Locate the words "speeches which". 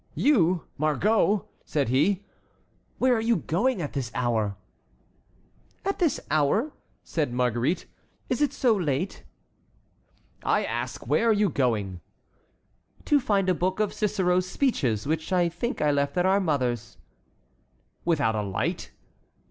14.49-15.31